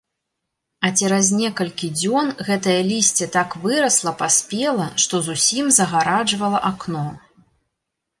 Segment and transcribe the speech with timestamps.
[0.87, 7.05] А цераз некалькі дзён гэтае лісце так вырасла, паспела, што зусім загараджвала акно.